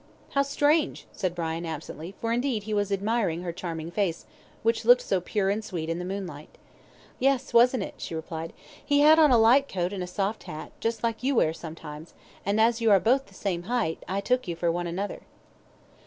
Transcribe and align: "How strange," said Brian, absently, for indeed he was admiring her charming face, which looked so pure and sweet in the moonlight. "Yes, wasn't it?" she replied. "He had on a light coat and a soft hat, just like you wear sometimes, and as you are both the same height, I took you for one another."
"How 0.31 0.41
strange," 0.41 1.05
said 1.11 1.35
Brian, 1.35 1.63
absently, 1.63 2.15
for 2.19 2.33
indeed 2.33 2.63
he 2.63 2.73
was 2.73 2.91
admiring 2.91 3.43
her 3.43 3.51
charming 3.53 3.91
face, 3.91 4.25
which 4.63 4.83
looked 4.83 5.03
so 5.03 5.21
pure 5.21 5.51
and 5.51 5.63
sweet 5.63 5.89
in 5.91 5.99
the 5.99 6.05
moonlight. 6.05 6.57
"Yes, 7.19 7.53
wasn't 7.53 7.83
it?" 7.83 7.93
she 7.99 8.15
replied. 8.15 8.51
"He 8.83 9.01
had 9.01 9.19
on 9.19 9.29
a 9.29 9.37
light 9.37 9.69
coat 9.69 9.93
and 9.93 10.01
a 10.01 10.07
soft 10.07 10.45
hat, 10.45 10.71
just 10.79 11.03
like 11.03 11.21
you 11.21 11.35
wear 11.35 11.53
sometimes, 11.53 12.15
and 12.47 12.59
as 12.59 12.81
you 12.81 12.89
are 12.89 12.99
both 12.99 13.27
the 13.27 13.35
same 13.35 13.61
height, 13.69 14.01
I 14.07 14.21
took 14.21 14.47
you 14.47 14.55
for 14.55 14.71
one 14.71 14.87
another." 14.87 15.21